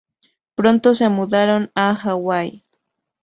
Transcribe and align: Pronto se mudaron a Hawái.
Pronto 0.55 0.95
se 0.95 1.09
mudaron 1.09 1.69
a 1.75 1.93
Hawái. 1.93 2.65